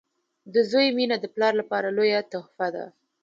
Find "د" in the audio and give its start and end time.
0.53-0.55, 1.19-1.25